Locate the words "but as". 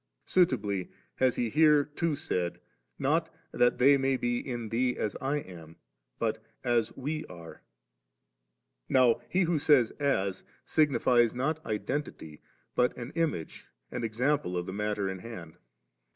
6.17-6.91